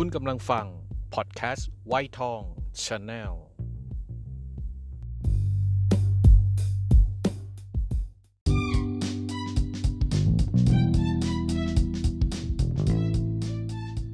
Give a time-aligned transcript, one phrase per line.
[0.00, 0.66] คุณกำลังฟัง
[1.14, 2.40] พอดแคสต์ไวท์ทอง
[2.84, 3.32] Channel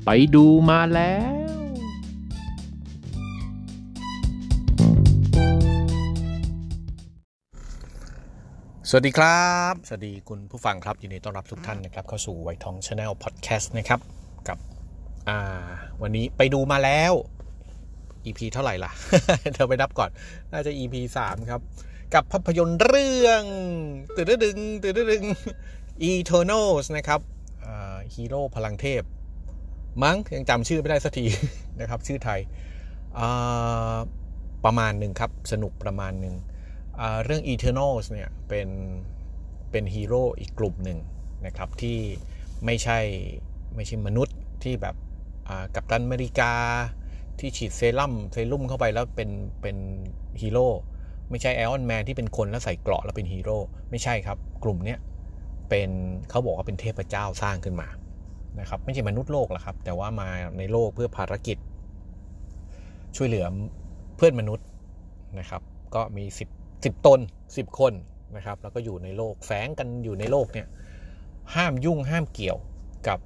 [0.04, 1.43] ไปดูมาแล้ว
[8.89, 14.00] สวัสดีครับ สวัสดีคุณผู้ฟังครับ ยินดีต้อนรับทุกท่านนะครับ เข้าสู่ไวท์ทอง Channel พอดแคสต์นะครับ
[14.49, 14.58] กับ
[15.30, 15.40] อ่า
[16.02, 17.12] วันนี้ไปดูมาแล้ว
[18.26, 18.90] EP เท่าไหร่ล่ะ
[19.52, 20.11] เดี๋ยวไปนับก่อน
[20.52, 20.94] น่าจะ EP
[21.25, 21.61] 3ครับ
[22.14, 23.43] กับภาพยนตร์เรื่อง
[24.16, 25.24] ตื่นดึงตื่นดึง
[26.11, 27.21] Eternals นะครับ
[28.14, 29.02] ฮีโร่พลังเทพ
[30.02, 31.24] มั้งยังจำชื่อไม่ได้สักที
[31.80, 32.41] นะครับ ชื่อไทย
[34.64, 36.34] ประมาณหนึ่งครับ สนุกประมาณหนึ่ง
[37.24, 38.69] เรื่อง Eternals เนี่ยเป็น
[39.70, 40.98] เป็นฮีโร่อีกกลุ่มหนึ่ง
[41.47, 41.98] นะครับที่
[42.64, 42.98] ไม่ใช่
[43.74, 44.96] ไม่ใช่มนุษย์ที่แบบ
[45.74, 46.52] กัปตันอเมริกา
[47.38, 49.30] ที่ฉีดเซรั่มเซรุ่มเข้าไปแล้วเป็น
[49.62, 49.76] เป็น
[50.40, 50.68] ฮีโร่
[51.30, 53.58] ไม่ใช่ Iron Man ที่เป็นคนแล้วใส่เกราะแล้วเป็นฮีโร่
[53.90, 54.98] ไม่ใช่ครับ กลุ่มเนี้ย
[55.68, 55.90] เป็น
[56.30, 57.88] เขาบอกว่าเป็นเทพเจ้าสร้างขึ้นมา
[58.60, 60.28] นะครับ ไม่ใช่มนุษย์โลกหรอกครับ แต่ว่ามา
[60.58, 61.58] ในโลกเพื่อภารกิจ
[63.16, 63.46] ช่วยเหลือ
[64.16, 64.66] เพื่อนมนุษย์
[65.38, 65.62] นะครับ
[65.94, 66.24] ก็มี
[66.60, 67.92] 10 10ตน 10 คน
[68.36, 70.66] นะครับ แล้วก็อยู่ในโลกแฝงกันอยู่ในโลกเนี่ย
[71.54, 72.58] ห้ามยุ่งห้ามเกี่ยว
[73.08, 73.18] กับ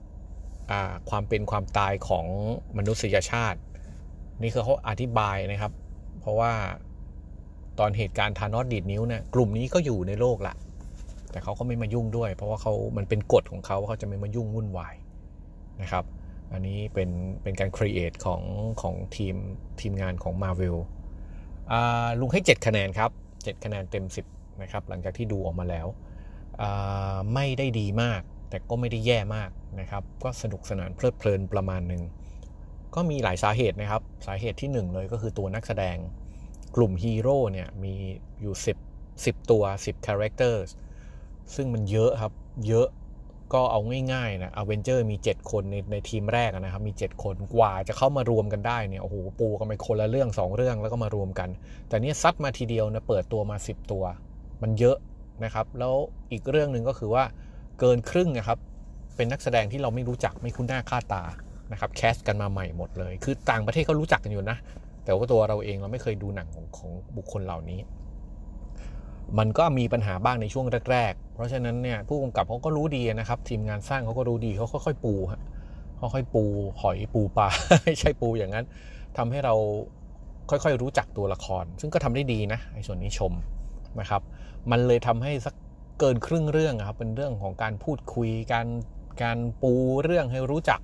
[1.10, 2.26] ความเป็นความตายของ
[2.78, 3.60] มนุษยชาติ
[4.42, 5.72] นี่คือเขาอธิบายนะครับ
[6.20, 6.52] เพราะว่า
[7.78, 10.54] ตอนเหตุการณ์ทานอสดีดนิ้วเนี่ยกลุ่มนี้ก็อยู่ในโลกละ
[11.30, 14.94] แต่เขาก็ไม่มายุ่งด้วย เพราะว่าเขามันเป็นกฎของเขาเขาจะไม่มายุ่งวุ่นวาย
[15.82, 16.04] นะครับ
[16.52, 17.10] อันนี้เป็น
[17.42, 18.42] เป็นการ create ของ
[18.82, 19.34] ของทีม
[19.80, 20.76] ทีมงานของ Marvel
[22.20, 25.86] ลุงให้ 7 คะแนนครับ 7 คะแนนเต็ม 10นะครับหลังจากที่ดูออกมาแล้ว
[27.34, 29.50] ไม่ได้ดีมาก แต่ก็ไม่ได้แย่มาก
[29.80, 32.02] นะครับ ก็สนุกสนานเพลิดเพลินประมาณหนึ่ง
[32.94, 35.96] ก็มีหลายสาเหตุนะครับ สาเหตุที่ 1 เลยก็คือตัวนักแสดง
[36.76, 37.94] กลุ่มฮีโร่เนี่ยมี
[38.40, 38.54] อยู่
[38.98, 40.68] 10 10 ตัว 10 characters
[41.54, 42.32] ซึ่งมันเยอะครับ
[42.68, 42.88] เยอะ
[43.52, 43.80] ก็เอา
[44.12, 51.48] ง่ายๆนะอเวนเจอร์มี 7 คนในในทีมแรกนะครับ มี 7 คนกว่าจะเข้ามารวมกันได้เนี่ยโอ้โหปูกันไปคนละเรื่อง 2 เรื่องแล้วก็มารวมกัน
[51.88, 54.04] แต่นี่ซัดมาทีเดียวนะเปิดตัวมา 10 ตัว
[54.62, 54.96] มันเยอะ
[55.44, 55.94] นะครับ แล้ว
[56.32, 57.24] อีกเรื่องหนึ่งก็คือว่า
[57.78, 58.58] เกินครึ่งนะครับ
[59.16, 61.24] เป็นนักแสดงที่เราไม่รู้จักไม่คุ้นหน้าค่าตา
[61.72, 64.56] นะครับ cast กันมาใหม่หมดเลย คือต่างประเทศเขารู้จักกันอยู่นะ
[65.04, 67.80] แต่ว่าตัวเราเองเราไม่เคยดูหนังของของบุคคลเหล่านี้
[69.38, 75.40] มันก็มีปัญหาบ้างในช่วงแรกๆ เพราะฉะนั้นเนี่ยผู้กำกับเขาก็รู้ดีนะครับ ทีมงานสร้างเขาก็รู้ดีเขาค่อยๆปูฮะ
[76.00, 76.44] ค่อยๆปู
[76.82, 77.48] หอยปูปลา
[77.84, 78.64] ไม่ใช่ปูอย่างนั้น
[79.16, 79.54] ทำให้เรา
[80.50, 83.32] ค่อยๆรู้จักตัวละคร ซึ่งก็ทำได้ดีนะในส่วนนี้ชม
[84.00, 84.22] นะครับ
[84.70, 85.54] มันเลยทำให้สัก
[85.98, 88.66] เกินครึ่งเรื่องครับเป็นเรื่องของการพูดคุยการ
[89.22, 89.72] การปู
[90.04, 90.80] เรื่องให้รู้จัก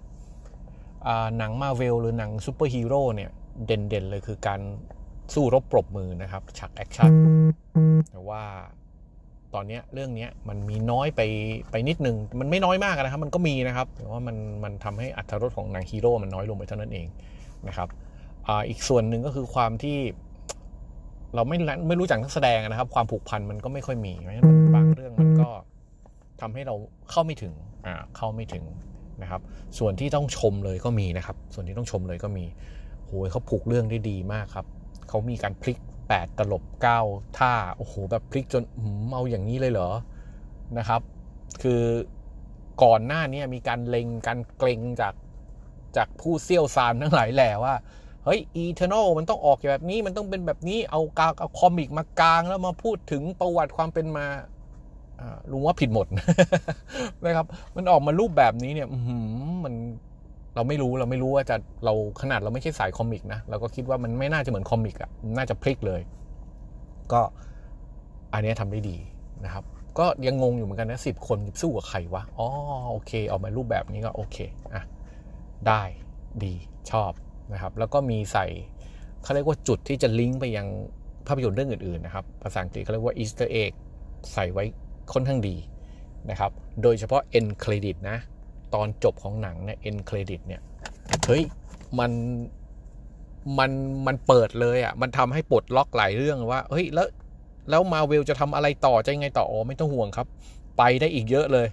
[1.39, 3.31] หนังมาเวลหรือหนังซูเปอร์ฮีโร่เนี่ย
[3.67, 4.61] เด่นๆเลยคือการ
[5.35, 7.11] สู้รบปรบมือนะครับฉากแอคชั่น
[8.11, 8.43] แต่ว่า
[9.55, 11.21] ตอนนี้เรื่องนี้มันมีน้อยไป
[11.71, 17.07] ไปนิดนึง มันไม่น้อยมากนะครับ มันก็มีนะครับแต่ว่ามันมันทำให้อรรถรสของหนังฮีโร่มันน้อยลงไปเท่านั้นเอง
[17.69, 17.89] นะครับ
[18.49, 19.99] ออีกส่วนหนึ่งก็คือความที่
[21.35, 21.57] เราไม่
[21.89, 25.51] ไม่รู้จักนักแสดงนะครับ ความผูกพันมันก็ไม่ค่อยมีเพราะฉะนั้นบางเรื่องมันก็
[26.41, 26.75] ทำให้เรา
[27.11, 27.55] เข้าไม่ถึง
[27.87, 28.65] อ่าเข้าไม่ถึง
[29.23, 29.41] นะครับ
[29.79, 32.45] ส่วนที่ต้องชมเลยก็มีนะครับ ส่วนที่ต้องชมเลยก็มี
[33.07, 34.67] โหยเขาผูกเรื่องได้ดีมากครับ
[35.09, 36.63] เขามีการพลิก 8 ตลบ
[37.01, 38.63] 9 ท่าโอ้โหแบบพลิกจน
[39.15, 39.91] เอาอย่างนี้เลยเหรอ
[40.79, 41.01] นะครับ
[41.63, 41.83] คือ
[42.83, 45.15] ก่อนหน้านี้มีการเล็งการเก็งจาก
[45.97, 47.75] จากผู้เชี่ยวชาญทั้งหลายแหล่ว่า
[48.25, 54.27] เฮ้ย Eternals มันต้องออกแบบนี้มันต้องเป็นแบบนี้เอากาเอา comic มากางแล้วมาพูดถึงประวัติความเป็นมา
[55.51, 56.07] ลุงว่าผิดหมด
[57.25, 58.89] นะครับ มันออกมารูปแบบนี้เนี่ย
[59.65, 59.75] มัน
[60.55, 66.01] เราไม่รู้เราไม่รู้ว่าจะเราขนาดเราไม่ใช่สายคอมิกนะเราก็คิดว่ามันไม่น่าจะเหมือนคอมิกอะ่ะน่าจะพลิกเลย
[67.13, 67.21] ก็
[68.33, 68.97] อันนี้ทำได้ดี
[69.45, 69.65] นะครับ
[69.99, 72.47] ก็ยังงงอยู่เหมือนกันนะสิบคนสู้กับใครวะอ๋อ
[72.91, 74.37] โอเค ออกมารูปแบบนี้ก็โอเค
[74.75, 74.83] อะ
[75.69, 75.83] ได้
[76.45, 76.55] ดี
[76.91, 77.13] ชอบ
[77.53, 78.47] นะครับ แล้วก็มีใส่
[79.23, 80.67] เขาเรียกว่าจุดที่จะลิงก์ไปยัง
[81.27, 83.73] ภาพยนตร์เรื่องอื่นๆนะครับ ภาษาอังกฤษเขาเรียกว่า Easter egg
[84.33, 84.65] ใส่ไว้
[85.13, 85.57] ค่อนข้างดี
[86.31, 86.51] นะครับ
[86.83, 88.19] โดยเฉพาะ end credit นะ
[88.75, 90.61] ตอนจบของหนังเนี่ย end credit เนี่ย
[91.27, 91.43] เฮ้ย
[91.99, 92.13] มัน
[93.59, 93.71] มัน
[94.07, 97.09] มันเปิดเลยอะ่ะ มันทำให้ปลดล็อกหลายเรื่องว่า เฮ้ย แล้ว
[97.71, 100.27] แล้วมาเวลจะทำอะไรต่อ จะยังไงต่อ อ๋อ ไม่ต้องห่วงครับ
[100.79, 101.67] ไปได้อีกเยอะเลย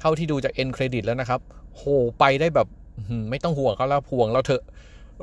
[0.00, 1.40] เท่าที่ดูจาก end credit แล้วนะครับ
[1.76, 1.82] โห
[2.18, 2.68] ไปได้แบบ
[3.30, 4.62] ไม่ต้องห่วงเขาแล้วห่วงเราเถอะ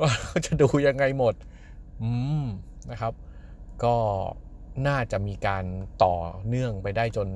[0.00, 0.10] ว่า
[0.46, 1.34] จะดูยังไงหมด
[2.02, 2.10] อื
[2.42, 2.44] ม
[2.90, 3.12] นะครับ
[3.84, 3.94] ก็
[4.86, 5.64] น่าจะมีการ
[6.04, 6.16] ต่อ
[6.46, 7.28] เนื่องไปได้จน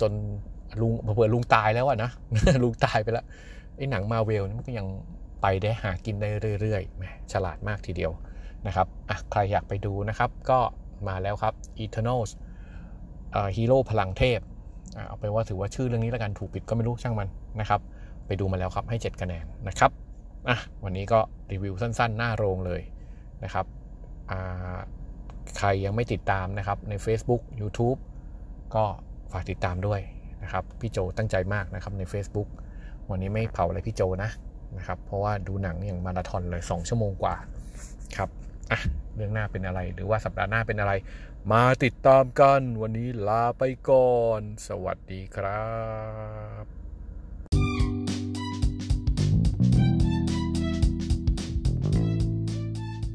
[0.00, 0.12] จน
[0.80, 2.10] ลุงเผื่อลุงตายแล้วอะนะ
[2.62, 3.24] ลุงตายไปแล้ว
[3.76, 4.86] ไอ้หนังมาเวลนี่มันก็ยัง
[5.42, 6.28] ไปได้หากินได้
[6.60, 8.12] เรื่อยๆแหมฉลาดมากทีเดียว
[8.66, 10.58] นะครับอะใครอยากไปดูนะครับ ก็
[11.08, 11.54] มาแล้วครับ
[11.84, 12.30] Eternals
[13.56, 14.40] ฮีโร่พลังเทพ
[15.06, 17.28] เอาไปว่าถือว่าชื่อเรื่องนี้แล้วกันถูกปิดก็ไม่รู้ช่างมัน
[17.60, 17.80] นะครับ
[18.26, 19.90] ไปดูมาแล้วครับให้ 7 คะแนนนะครับ
[20.48, 21.20] อะวันนี้ก็
[21.52, 22.82] รีวิวสั้นๆ หน้าโรงเลย
[23.44, 23.66] นะครับ
[25.58, 27.98] ใครยังไม่ติดตามนะครับใน Facebook YouTube
[28.74, 28.84] ก็
[29.32, 30.00] ฝากติดตามด้วย
[30.42, 32.48] นะครับ พี่โจตั้งใจมากนะครับใน Facebook
[33.10, 34.30] วันนี้ไม่เผาอะไรพี่โจนะ
[34.78, 37.34] นะครับ เพราะว่าดูหนังอย่างมาราธอนเลย 2 ชั่วโมงกว่า
[38.16, 38.28] ครับ
[38.72, 38.80] อะ
[39.14, 40.92] เรื่องหน้าเป็นอะไร หรือว่าสัปดาห์หน้าเป็นอะไร
[41.52, 45.68] มาติดตามกันวันนี้ลาไปก่อน สวัสดีครั
[46.62, 46.64] บ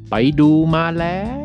[0.09, 1.44] ไปดูมาแล้ว